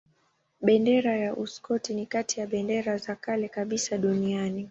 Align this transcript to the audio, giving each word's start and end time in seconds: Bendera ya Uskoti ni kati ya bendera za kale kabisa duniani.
Bendera 0.61 1.17
ya 1.17 1.35
Uskoti 1.35 1.93
ni 1.93 2.05
kati 2.05 2.39
ya 2.39 2.47
bendera 2.47 2.97
za 2.97 3.15
kale 3.15 3.49
kabisa 3.49 3.97
duniani. 3.97 4.59